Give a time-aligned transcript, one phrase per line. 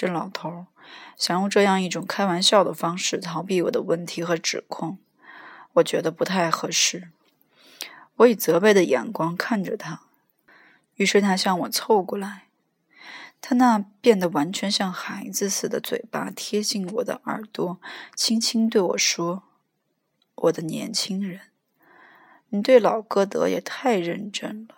[0.00, 0.64] 这老头
[1.14, 4.96] 想用这样一种开玩笑的方式逃避我的问题和指控，
[5.74, 7.10] 我觉得不太合适。
[8.16, 10.00] 我以责备的眼光看着他，
[10.94, 12.44] 于是他向我凑过来，
[13.42, 17.78] 他那变得完全像孩子似的嘴巴贴近我的耳朵，
[18.16, 19.42] 轻轻对我说
[20.34, 21.40] ：“我的年轻人，
[22.48, 24.76] 你对老歌德也太认真了。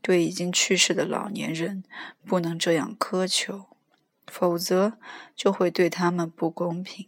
[0.00, 1.82] 对已经去世的老年人，
[2.24, 3.66] 不能这样苛求。”
[4.26, 4.98] 否则
[5.34, 7.06] 就会对他们不公平。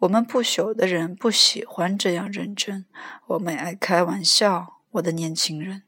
[0.00, 2.86] 我们不朽的人不喜欢这样认真，
[3.26, 4.78] 我们爱开玩笑。
[4.92, 5.84] 我的年轻人，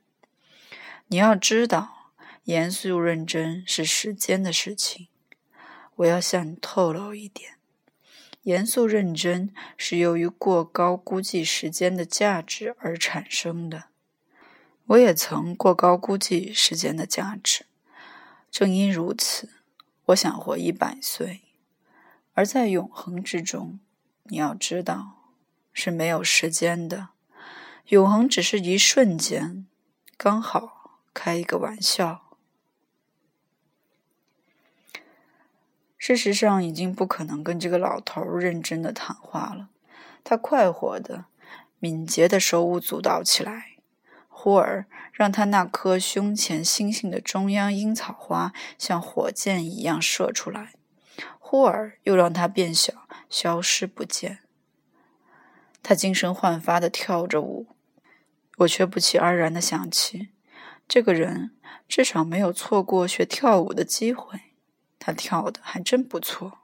[1.09, 2.12] 你要知道，
[2.45, 5.09] 严肃认真是时间的事情。
[5.97, 7.55] 我要向你透露一点：
[8.42, 13.86] 严肃认真是由于过高估计时间的价值而产生的。
[14.86, 17.66] 我也曾过高估计时间的价值，
[18.50, 19.48] 正因如此。
[20.06, 21.42] 我想活一百岁，
[22.34, 23.78] 而在永恒之中，
[24.25, 25.31] 你要知道
[25.72, 27.11] 是没有时间的。
[27.89, 29.67] 永恒只是一瞬间，
[30.17, 32.36] 刚好开一个玩笑。
[35.97, 39.70] 事实上，已经不可能跟这个老头认真的谈话了。
[40.25, 41.27] 他快活的、
[41.78, 43.72] 敏捷的手舞足蹈起来。
[44.43, 50.73] 忽而让他那颗胸前星星的中央樱草花像火箭一样射出来，
[51.39, 54.41] 忽而又让它变小，消失不见。
[55.81, 57.69] 他精神焕发的跳着舞，
[58.57, 60.31] 我却不期而然的想起，
[60.89, 61.53] 这个人
[61.87, 64.41] 至少没有错过学跳舞的机会，
[64.98, 66.59] 他跳的还真不错。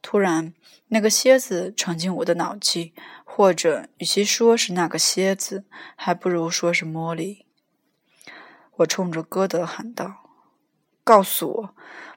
[0.00, 0.54] 突然，
[0.86, 2.94] 那个蝎子闯进我的脑际，
[3.32, 5.64] 或者与其说是那个蝎子，
[5.94, 7.46] 还不如说是茉莉。
[8.78, 10.30] 我冲着歌德喊道
[11.04, 11.74] ：“告诉我，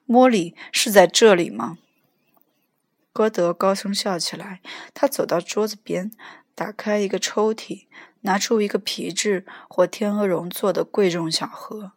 [0.08, 1.78] 茉莉是在这里吗？”
[3.14, 4.59] 歌德高声笑起来。
[4.95, 6.11] 他走到桌子边，
[6.56, 7.85] 打开一个抽屉，
[8.22, 11.91] 拿出一个皮质或天鹅绒做的贵重小盒，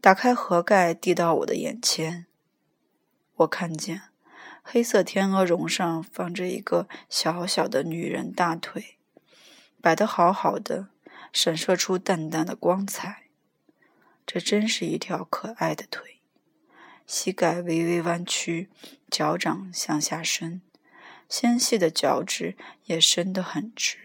[0.00, 2.26] 打开盒盖，递到我的眼前。
[3.36, 4.02] 我看见。
[4.70, 8.98] 黑色天鹅绒上放着一个小小的女人大腿，
[9.80, 10.88] 摆得好好的，
[11.32, 13.28] 闪烁出淡淡的光彩。
[14.26, 16.20] 这真是一条可爱的腿，
[17.06, 18.68] 膝盖微微弯曲，
[19.10, 20.60] 脚掌向下伸，
[21.30, 22.54] 纤细的脚趾
[22.84, 23.96] 也伸得很直。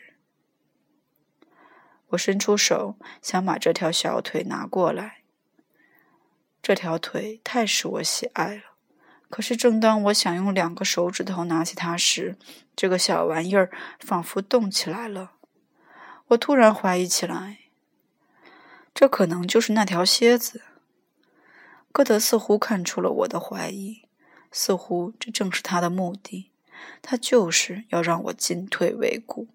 [2.12, 5.24] 我伸出手想把这条小腿拿过来，
[6.62, 8.73] 这条腿太使我喜爱了。
[9.34, 12.38] 可是，正当我想用两个手指头拿起它时，
[12.76, 15.32] 这个小玩意儿仿佛动起来了。
[16.28, 17.58] 我突然怀疑起来，
[18.94, 20.62] 这可能就是那条蝎子。
[21.92, 24.04] 歌德似乎看出了我的怀疑，
[24.52, 26.52] 似乎这正是他的目的。
[27.02, 29.48] 他就是要让我进退维谷，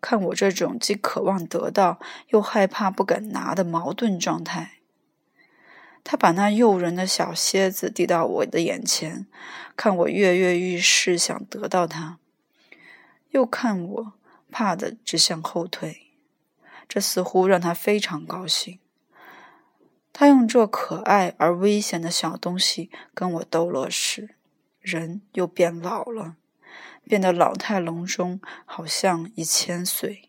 [0.00, 1.98] 看我这种既渴望得到
[2.28, 4.74] 又害怕不敢拿的矛盾状态。
[6.04, 9.26] 他把那诱人的小蝎子递到我的眼前，
[9.76, 12.18] 看我跃跃欲试，想得到它，
[13.30, 14.12] 又看我
[14.50, 16.08] 怕的直向后退。
[16.88, 18.78] 这似乎让他非常高兴。
[20.12, 24.34] 他用这可爱而危险的小东西跟我逗乐时，
[24.80, 26.36] 人又变老了，
[27.04, 30.28] 变得老态龙钟，好像一千岁，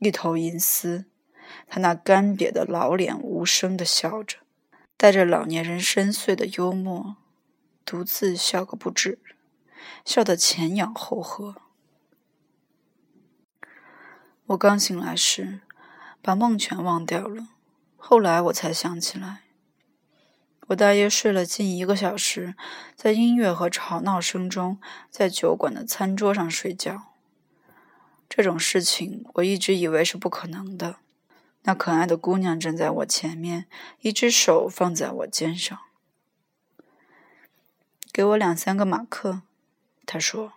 [0.00, 1.06] 一头银丝。
[1.66, 4.38] 他那干瘪的老脸无声地笑着。
[4.96, 7.16] 带着老年人深邃的幽默，
[7.84, 9.18] 独自笑个不止，
[10.04, 11.56] 笑得前仰后合。
[14.46, 15.60] 我刚醒来时，
[16.22, 17.48] 把梦全忘掉了。
[17.96, 19.44] 后来我才想起来，
[20.68, 22.54] 我大约睡了近一个小时，
[22.94, 24.78] 在音乐和吵闹声中，
[25.10, 27.14] 在酒馆的餐桌上睡觉。
[28.28, 30.96] 这种事情我一直以为是不可能的。
[31.66, 33.66] 那可爱的姑娘站在我前面，
[34.00, 35.78] 一只手放在我肩上。
[38.12, 39.42] 给我两三个马克，
[40.06, 40.52] 她说。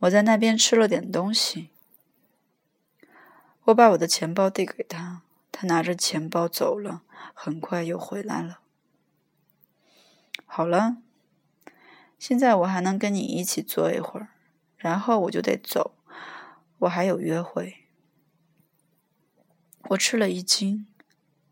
[0.00, 1.70] 我在那边吃了点东西。
[3.64, 7.02] 我把我的钱包递给她，她拿着钱包走了，
[7.32, 8.60] 很快又回来了。
[10.44, 10.98] 好了，
[12.18, 14.28] 现在我还能跟你一起坐一会儿，
[14.76, 15.94] 然后我就得走，
[16.80, 17.81] 我还有约会。
[19.92, 20.86] 我吃了一惊，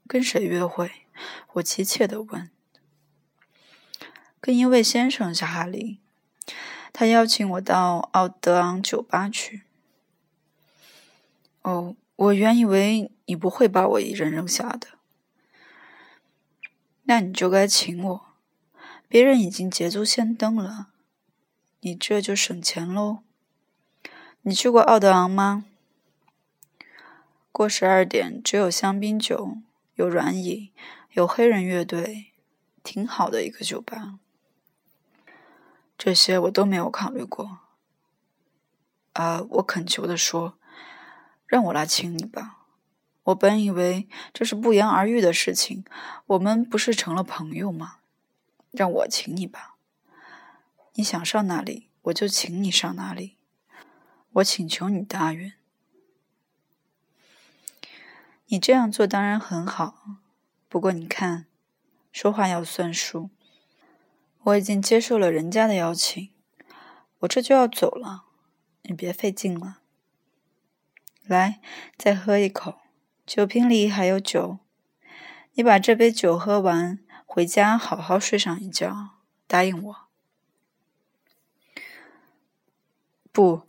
[0.06, 0.90] 跟谁约会？
[1.54, 2.50] 我急切地问。
[4.40, 5.98] 跟一位先生，小哈林，
[6.92, 9.62] 他邀请我到奥德昂酒吧去。
[11.62, 14.88] 哦，我原以为你不会把我一人扔下的。
[17.02, 18.26] 那你就该请我，
[19.08, 20.88] 别人已经捷足先登了，
[21.80, 23.18] 你这就省钱喽。
[24.42, 25.66] 你去过奥德昂吗？
[27.52, 29.58] 过十二点，只有香槟酒，
[29.94, 30.72] 有软椅，
[31.12, 32.32] 有黑人乐队，
[32.82, 34.18] 挺好的一个酒吧。
[35.98, 37.58] 这些我都没有考虑过。
[39.12, 40.56] 啊，我恳求的说
[41.44, 42.58] ：“让我来请你吧。
[43.24, 45.84] 我本以为这是不言而喻的事情，
[46.26, 47.96] 我们不是成了朋友吗？
[48.70, 49.76] 让我请你吧。
[50.94, 53.36] 你想上哪里，我就请你上哪里。
[54.34, 55.52] 我请求你答应。
[58.52, 60.18] 你这样做当然很好，
[60.68, 61.46] 不过你看，
[62.10, 63.30] 说话要算数。
[64.42, 66.30] 我已经接受了人家的邀请，
[67.20, 68.24] 我这就要走了。”
[68.84, 69.78] 你别费劲了，
[71.22, 71.60] 来，
[71.96, 72.80] 再喝一口，
[73.24, 74.58] 酒瓶里还有酒。
[75.52, 79.10] 你把这杯酒喝完，回家好好睡上一觉，
[79.46, 79.96] 答应我。
[83.30, 83.68] 不，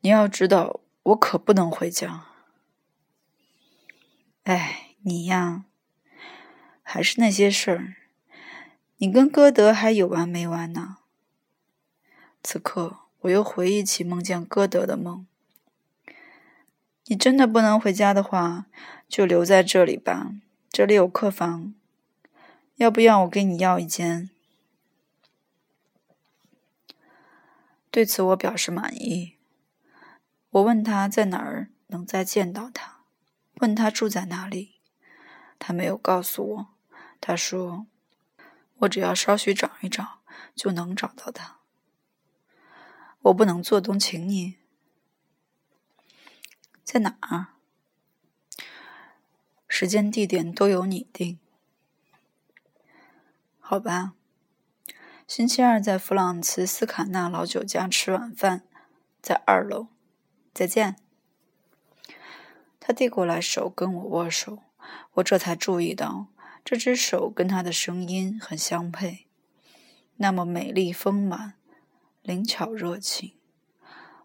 [0.00, 2.27] 你要知道，我可不能回家。
[4.48, 5.66] 哎，你呀，
[6.82, 7.96] 还是那些事儿，
[8.96, 10.96] 你跟歌德还有完没完呢？
[12.42, 13.00] 此刻。
[13.22, 15.26] 我又回忆起梦见歌德的梦。
[17.06, 18.66] 你真的不能回家的话，
[19.08, 20.30] 就留在这里吧，
[20.70, 21.74] 这里有客房。
[22.76, 24.30] 要不要我给你要一间？
[27.90, 29.34] 对此我表示满意。
[30.50, 32.97] 我问他在哪儿能再见到他，
[33.60, 34.80] 问他住在哪里，
[35.58, 36.68] 他没有告诉我。
[37.20, 37.86] 他说
[38.78, 40.20] ：“我只要稍许找一找，
[40.54, 41.58] 就能找到他。”
[43.22, 44.56] 我不能做东，请你
[46.84, 47.48] 在哪儿？
[49.66, 51.38] 时间、地点都由你定，
[53.58, 54.14] 好吧？
[55.26, 58.62] 星期二在弗朗茨斯卡纳老酒家吃晚饭，
[59.20, 59.88] 在二楼。
[60.54, 61.07] 再见。
[62.88, 64.60] 他递过来手跟我握手，
[65.16, 66.28] 我这才注意到
[66.64, 69.26] 这只手跟他的声音很相配，
[70.16, 71.52] 那么美丽丰满。
[72.22, 73.34] 灵巧热情，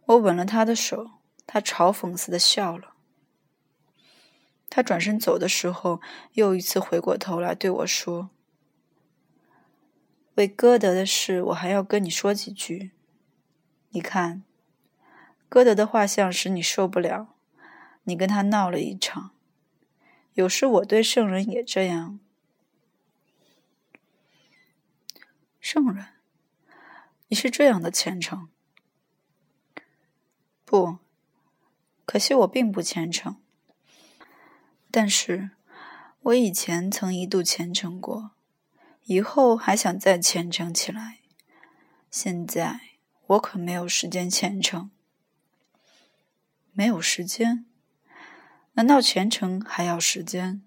[0.06, 1.12] 我吻了他的手，
[1.46, 2.94] 他嘲讽似的笑了。
[4.70, 6.00] 他转身走的时候，
[6.32, 8.30] 又一次回过头来对我说
[10.36, 12.92] ：“为歌德的事，我还要跟你说几句。
[13.90, 14.44] 你看，
[15.50, 17.33] 歌德的画像使你受不了，
[18.04, 19.32] 你跟他闹了一场。
[20.34, 22.20] 有时我对圣人也这样。
[25.60, 26.08] 圣人。”
[27.30, 28.48] 你是这样的虔诚？
[30.66, 31.00] 不，
[32.06, 33.42] 可惜我并不虔诚。
[34.92, 35.50] 但是，
[36.22, 38.32] 我以前曾一度虔诚过，
[39.06, 41.22] 以后还想再虔诚起来。
[42.12, 42.80] 现在
[43.26, 44.92] 我可没有时间虔诚。
[46.72, 47.66] 没有时间？
[48.74, 50.62] 难道虔诚还要时间？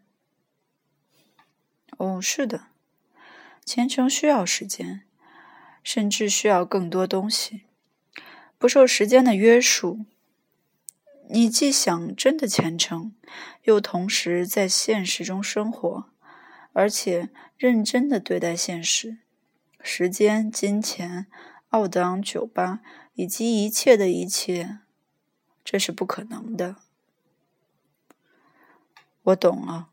[1.98, 2.68] 哦，是的，
[3.64, 5.02] 虔诚需要时间。
[5.82, 7.62] 甚至需要更多东西，
[8.58, 10.04] 不受时间的约束。
[11.30, 13.14] 你既想真的虔诚，
[13.62, 16.10] 又同时在现实中生活，
[16.72, 19.18] 而且认真的对待现实。
[19.80, 21.28] 时间、金钱、
[21.68, 22.80] 奥德昂酒吧
[23.14, 24.80] 以及一切的一切，
[25.64, 26.78] 这是不可能的。
[29.26, 29.90] 我懂了。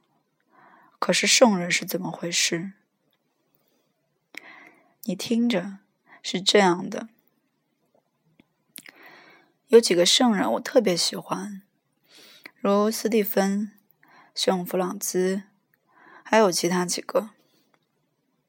[0.98, 2.74] 可是圣人是怎么回事？
[5.04, 5.80] 你听着。
[6.26, 7.10] 是这样的，
[9.68, 11.62] 有几个圣人我特别喜欢，
[12.62, 13.74] 如斯蒂芬、
[14.34, 15.44] 圣弗朗兹，
[16.24, 17.32] 还有其他几个。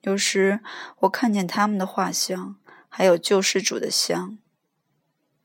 [0.03, 0.61] 有时
[1.01, 2.55] 我看见他们的画像，
[2.89, 4.39] 还有救世主的像，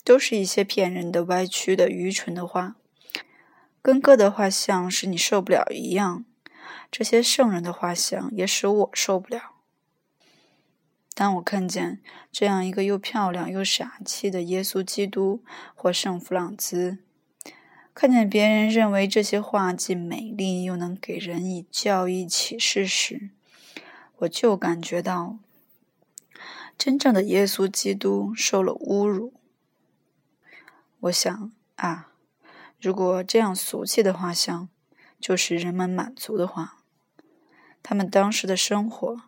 [0.03, 2.75] 都是一些骗人的、歪曲的、愚蠢的画，
[3.81, 6.25] 跟歌德画像使你受不了一样。
[6.91, 9.55] 这些圣人的画像也使我受不了。
[11.13, 11.99] 当我看见
[12.31, 15.43] 这样一个又漂亮又傻气的耶稣基督
[15.75, 16.97] 或圣弗朗兹，
[17.93, 23.31] 看见别人认为这些画既美丽又能给人以教义启示时，
[24.19, 25.37] 我就感觉到
[26.77, 29.33] 真正的耶稣基督受了侮辱。
[31.01, 32.13] 我想啊，
[32.79, 34.69] 如果这样俗气的画像
[35.19, 36.77] 就是人们满足的话，
[37.83, 39.21] 他们当时的生活。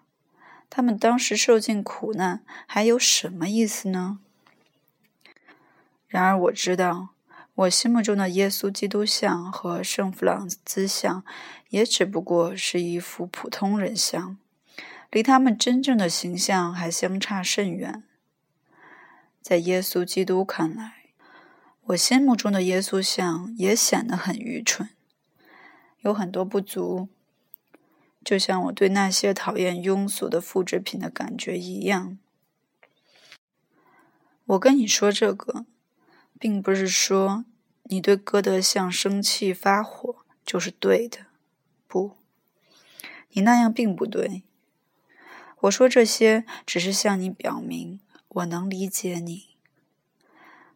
[0.74, 4.20] 他们当时受尽苦难，还有什么意思呢？
[6.08, 7.10] 然而我知道，
[7.53, 11.25] 我心目中的耶稣基督像和圣弗朗兹像，
[11.72, 14.38] 也只不过是一幅普通人像，
[15.10, 18.03] 离他们真正的形象还相差甚远。
[19.41, 21.00] 在耶稣基督看来，
[21.86, 24.90] 我心目中的耶稣像也显得很愚蠢，
[26.02, 27.10] 有很多不足，
[28.24, 32.18] 就像我对那些讨厌庸俗的复制品的感觉一样。
[34.46, 35.66] 我跟你说这个，
[36.40, 37.46] 并不是说
[37.84, 41.26] 你对歌德像生气发火就是对的，
[41.88, 42.18] 不，
[43.32, 44.44] 你那样并不对。
[45.62, 48.00] 我说这些只是向你表明。
[48.36, 49.50] 我能理解你。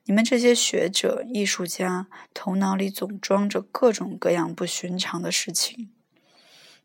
[0.07, 5.89] 你们这些学者、艺术家头脑里总装着各种各样不寻常的事情，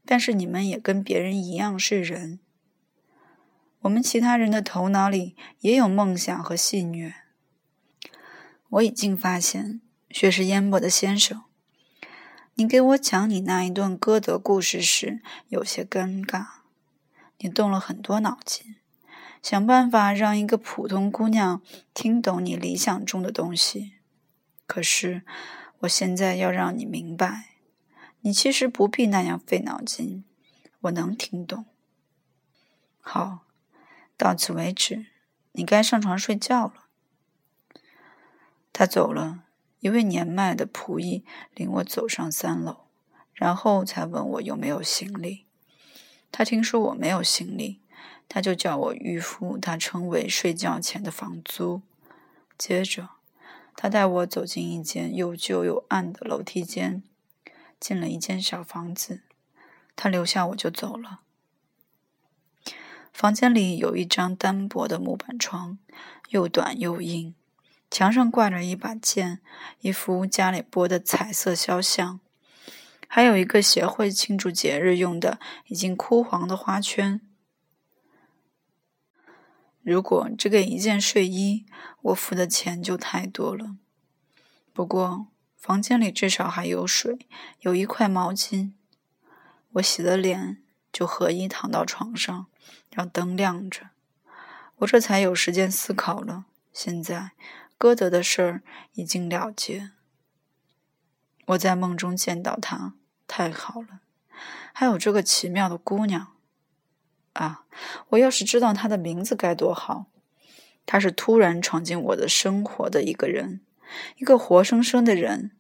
[0.07, 2.41] 但是你们也跟别人一样是人。
[3.81, 7.13] 我们其他人的头脑里也有梦想和戏谑。
[8.71, 11.43] 我已经发现，学识渊博的先生，
[12.55, 16.47] 你给我讲你那一段歌德故事时有些尴尬，
[17.39, 18.77] 你动了很多脑筋。
[19.43, 21.63] 想办法让一个普通姑娘
[21.95, 23.95] 听懂你理想中的东西。
[24.67, 25.23] 可是，
[25.81, 27.57] 我现在要让你明白，
[28.21, 30.25] 你其实不必那样费脑筋。
[30.83, 31.67] 我能听懂。
[33.01, 33.47] 好，
[34.17, 35.07] 到此为止，
[35.53, 36.75] 你该上床睡觉了。
[38.73, 39.45] 他走了，
[39.81, 42.87] 一位年迈的仆役领我走上三楼，
[43.35, 45.47] 然后才问我有没有行李。
[46.31, 47.81] 他听说我没有行李。
[48.33, 51.83] 他就叫我预付他称为睡觉前的房租。
[52.57, 53.09] 接着，
[53.75, 57.03] 他带我走进一间又旧又暗的楼梯间，
[57.81, 59.23] 进了一间小房子。
[59.97, 61.23] 他留下我就走了。
[63.13, 65.79] 房间里有一张单薄的木板床，
[66.29, 67.35] 又短又硬。
[67.91, 69.41] 墙上挂着一把剑，
[69.81, 72.21] 一幅加里波的彩色肖像，
[73.09, 77.21] 还有一个协会庆祝节日用的已经枯黄的花圈。
[79.83, 81.65] 如果只给一件睡衣，
[82.03, 83.77] 我付的钱就太多了。
[84.73, 87.27] 不过房间里至少还有水，
[87.61, 88.73] 有一块毛巾。
[89.73, 92.47] 我洗了脸，就合衣躺到床上，
[92.91, 93.91] 让灯亮着。
[94.77, 96.47] 我这才有时间思考了。
[96.73, 97.33] 现在
[97.77, 98.63] 歌德的事儿
[98.95, 99.93] 已经了结。
[101.47, 102.95] 我在梦中见到他，
[103.27, 104.01] 太好了。
[104.73, 106.29] 还有这个奇妙的姑娘。
[107.41, 107.65] 啊！
[108.11, 110.07] 我要是知道他的名字该多好！
[110.85, 113.63] 他是突然闯进我的生活的一个人，
[114.19, 115.53] 一个活生生的人。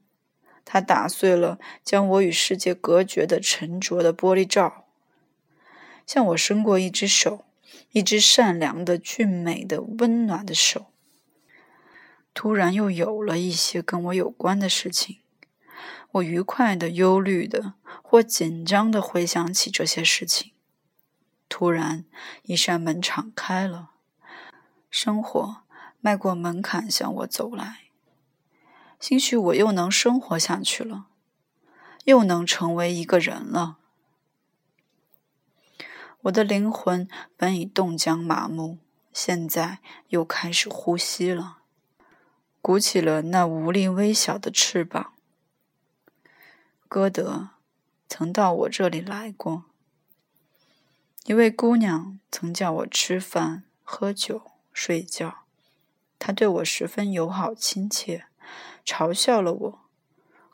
[0.66, 4.84] 他打碎了将我与世界隔绝的沉着的玻璃罩，
[6.06, 7.46] 向我伸过一只手，
[7.92, 10.92] 一只善良的、俊美的、温暖的手。
[12.34, 15.20] 突然又有了一些跟我有关的事情，
[16.12, 20.49] 我愉快的、忧虑的或紧张的回想起这些事情。
[21.50, 22.04] 突然，
[22.44, 23.90] 一扇门敞开了，
[24.88, 25.62] 生活
[26.00, 27.80] 迈过门槛向我走来。
[29.00, 31.06] 兴许我又能生活下去了，
[32.04, 33.78] 又能成为一个人了。
[36.22, 38.78] 我的灵魂本已冻僵麻木，
[39.12, 41.58] 现在又开始呼吸了，
[42.62, 45.14] 鼓起了那无力微小的翅膀。
[46.88, 47.50] 歌德
[48.08, 49.69] 曾到我这里来过。
[51.26, 55.44] 一位姑娘曾叫我吃饭、喝酒、睡觉，
[56.18, 58.24] 她对我十分友好亲切，
[58.86, 59.80] 嘲笑了我，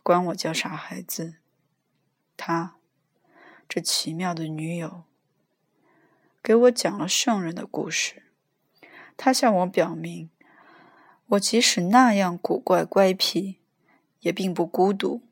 [0.02, 1.36] 管我叫傻孩子。
[2.36, 2.74] 她，
[3.68, 5.04] 这奇妙的女友，
[6.42, 8.24] 给我讲了圣人的故事。
[9.16, 10.30] 她向我表明，
[11.26, 13.60] 我即使那样古怪乖僻，
[14.20, 15.22] 也并不孤独，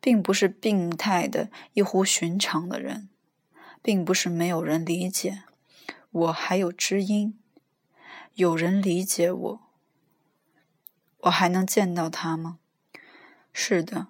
[0.00, 3.08] 并不是病态的、异乎寻常的人。
[3.82, 5.44] 并不是没有人理解
[6.10, 7.38] 我，还有知音，
[8.34, 9.60] 有人理解我。
[11.20, 12.58] 我还能见到他吗？
[13.52, 14.08] 是的，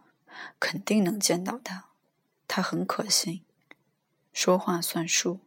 [0.59, 1.87] 肯定能见到他。
[2.47, 3.43] 他很可信，
[4.33, 5.41] 说话算数。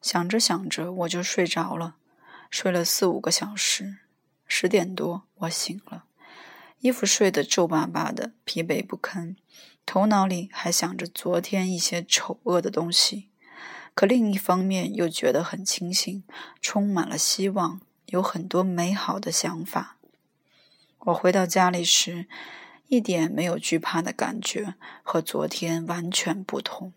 [0.00, 1.96] 想着想着，我就睡着了，
[2.50, 3.98] 睡了四五个小时。
[4.46, 6.04] 十点多，我醒了，
[6.78, 9.36] 衣服睡得皱巴巴的，疲惫不堪。
[9.86, 13.28] 头脑里还想着昨天一些丑恶的东西，
[13.94, 16.24] 可另一方面又觉得很清醒，
[16.60, 19.96] 充满了希望，有很多美好的想法。
[20.98, 22.26] 我回到家里时，
[22.88, 24.74] 一点没有惧怕的感觉，
[25.04, 26.92] 和昨天完全不同。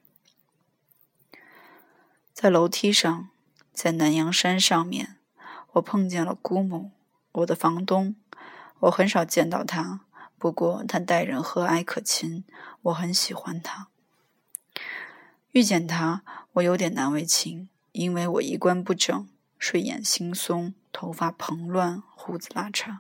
[2.33, 3.29] 在楼梯上，
[3.71, 5.17] 在南阳山上面，
[5.73, 6.91] 我碰见了姑母，
[7.33, 8.15] 我的房东。
[8.79, 10.01] 我很少见到他。
[10.39, 12.45] 不过他待人和蔼可亲，
[12.83, 13.89] 我很喜欢他。
[15.51, 19.27] 遇见他，我有点难为情，因为我衣冠不整，
[19.57, 22.99] 睡眼惺忪，头发蓬乱，胡子拉碴。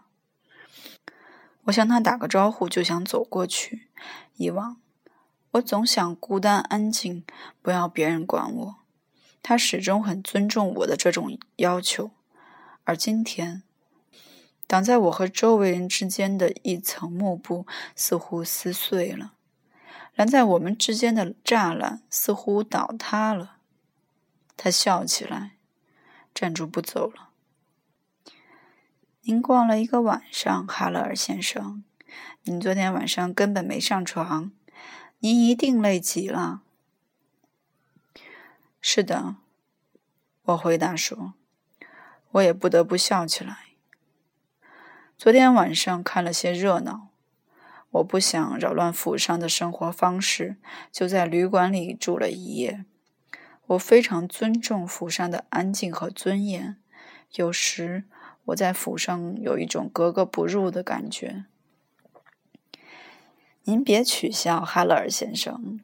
[1.63, 3.87] 我向他打个招呼，就想走过去。
[4.35, 4.81] 以往，
[5.51, 7.23] 我总想孤单安静，
[7.61, 8.75] 不要别人管我。
[9.41, 12.11] 他始终很尊重我的这种要求，
[12.83, 13.63] 而今天，
[14.69, 19.33] 挡在我和周围人之间的一层幕布似乎撕碎了。
[20.13, 23.55] 拦在我们之间的栅栏似乎倒塌了，
[24.55, 25.53] 他笑起来，
[26.35, 27.29] 站住不走了。
[29.21, 31.83] 您逛了一个晚上，哈勒尔先生。
[32.43, 34.51] 您昨天晚上根本没上床，
[35.17, 36.61] 您一定累极了。
[38.79, 39.37] 是的，
[40.43, 41.33] 我回答说，
[42.33, 43.68] 我也不得不笑起来。
[45.19, 47.09] 昨天晚上看了些热闹。
[47.89, 50.55] 我不想扰乱府上的生活方式，
[50.93, 52.85] 就在旅馆里住了一夜。
[53.65, 56.77] 我非常尊重府上的安静和尊严。
[57.33, 58.05] 有时
[58.45, 61.43] 我在府上有一种格格不入的感觉。
[63.63, 65.81] 您别取笑哈勒尔先生。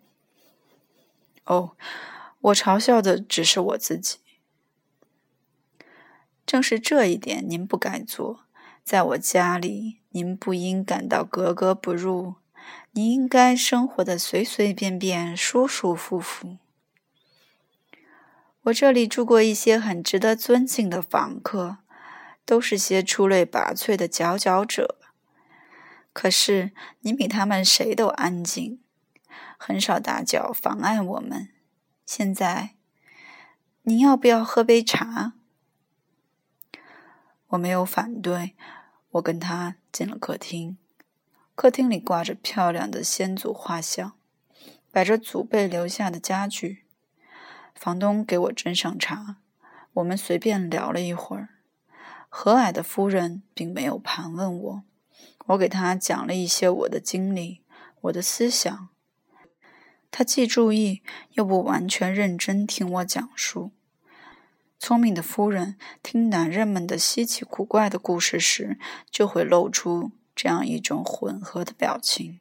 [1.44, 1.76] 哦，
[2.40, 4.20] 我嘲笑的只是我自己。
[6.46, 8.45] 正是这一点，您不该做。
[8.86, 12.36] 在我家里，您不应感到格格不入，
[12.92, 16.58] 您应该生活的随随便便、舒舒服服。
[18.66, 21.78] 我这里住过一些很值得尊敬的房客，
[22.46, 25.00] 都是些出类拔萃的佼佼者。
[26.14, 28.80] 可是您比他们谁都安静，
[29.58, 31.50] 很少打搅妨碍我们。
[32.06, 32.76] 现在，
[33.82, 35.34] 您要不要喝杯茶？
[37.50, 38.56] 我没有反对，
[39.16, 40.78] 我跟他进了客厅。
[41.54, 44.14] 客厅里挂着漂亮的先祖画像，
[44.92, 46.84] 摆着祖辈留下的家具。
[47.74, 49.38] 房东给我斟上茶，
[49.94, 51.50] 我们随便聊了一会儿。
[52.28, 54.84] 和蔼的夫人并没有盘问我，
[55.46, 57.62] 我给她讲了一些我的经历、
[58.02, 58.90] 我的思想。
[60.12, 61.02] 她既注意
[61.32, 63.72] 又不完全认真听我讲述。
[64.78, 68.78] 聪明的夫人听男人们的稀奇古怪的故事时，
[69.10, 72.40] 就会露出这样一种混合的表情。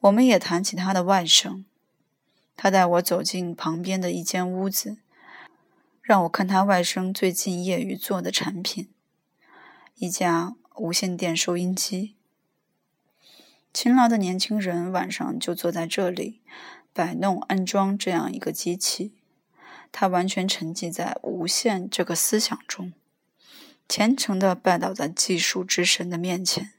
[0.00, 1.64] 我们也谈起他的外甥，
[2.54, 4.98] 他带我走进旁边的一间屋子，
[6.02, 8.90] 让我看他外甥最近业余做的产品——
[9.96, 12.14] 一架无线电收音机。
[13.72, 16.42] 勤劳的年轻人晚上就坐在这里，
[16.92, 19.14] 摆弄安装这样一个机器。
[19.96, 22.92] 他完全沉浸在无限这个思想中，
[23.88, 26.72] 虔诚地拜倒在技术之神的面前。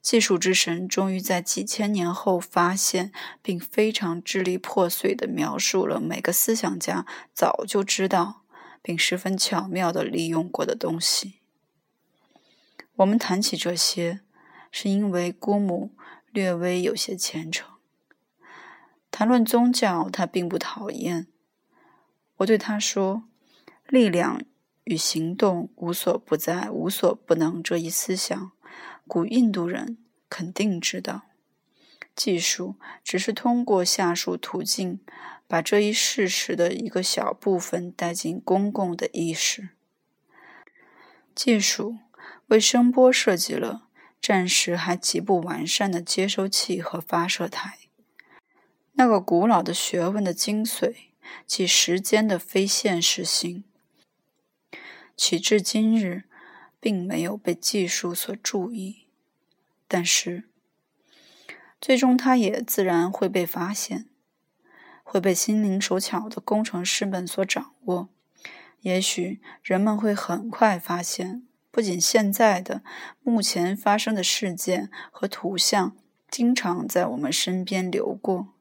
[0.00, 8.40] 技术之神终于在几千年后发现，并非常支离破碎地描述了每个思想家早就知道
[8.80, 11.34] 并十分巧妙地利用过的东西。
[12.96, 14.20] 我们谈起这些，
[14.72, 15.90] 是因为姑母
[16.32, 17.68] 略微有些虔诚。
[19.10, 21.26] 谈论宗教，他并不讨厌。
[22.40, 23.24] 我对他说
[23.86, 24.42] ：“力量
[24.84, 28.52] 与行动无所不在、无所不能这一思想，
[29.06, 29.98] 古印度人
[30.30, 31.26] 肯定知道。
[32.16, 35.00] 技术只是通过下述途径，
[35.46, 39.70] 把这一事实的一个小部分带进公共的意识。
[41.34, 41.98] 技术
[42.46, 43.88] 为声波设计了
[44.20, 47.78] 暂时还极不完善的接收器和发射台。
[48.92, 50.94] 那个古老的学问的精髓。”
[51.46, 53.64] 即时间的非现实性，
[55.16, 56.24] 起至今日，
[56.78, 59.06] 并没有被技术所注意。
[59.88, 60.44] 但是，
[61.80, 64.08] 最终它也自然会被发现，
[65.02, 68.08] 会被心灵手巧的工程师们所掌握。
[68.82, 72.82] 也许人们会很快发现，不仅现在的、
[73.22, 75.96] 目前发生的事件和图像，
[76.30, 78.54] 经常在我们身边流过。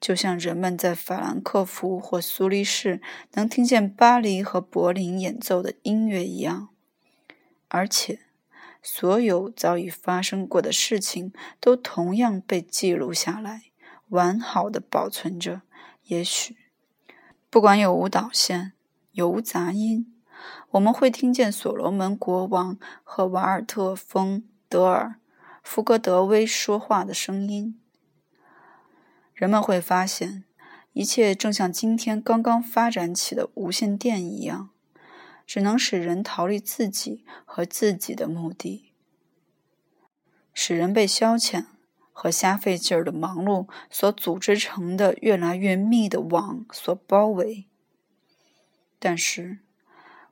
[0.00, 3.02] 就像人们在法兰克福或苏黎世
[3.34, 6.70] 能听见巴黎和柏林演奏的音乐一样，
[7.68, 8.20] 而且
[8.82, 13.64] 所有早已发生过的事情都同样被记录下来，
[14.08, 15.60] 完好的保存着。
[16.04, 16.56] 也许，
[17.50, 18.72] 不管有无导线，
[19.12, 20.12] 有无杂音，
[20.70, 25.16] 我们会听见所罗门国王和瓦尔特·丰·德尔·
[25.62, 27.79] 福格德威说话的声音。
[29.40, 30.44] 人们会发现，
[30.92, 34.68] 一切正像今天刚刚发展起的无线电一样，
[35.46, 38.92] 只能使人逃离自己和自己的目的，
[40.52, 41.64] 使人被消遣
[42.12, 47.64] 和瞎费劲儿的忙碌所组织成的越来越密的网所包围。
[48.98, 49.60] 但是，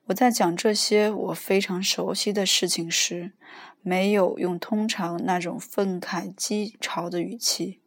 [0.08, 3.32] 我在讲这些我非常熟悉的事情时，
[3.80, 7.80] 没有用通常那种愤慨激潮的语气，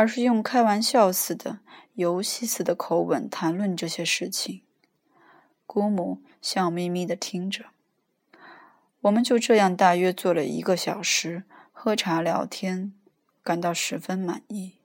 [0.00, 1.58] 而是用开玩笑似的、
[1.92, 4.62] 游戏似的口吻谈论这些事情。
[5.66, 7.66] 姑母笑眯眯的听着。
[9.02, 12.94] 我们就这样大约坐了一个小时，喝茶聊天，
[13.42, 14.79] 感到十分满意。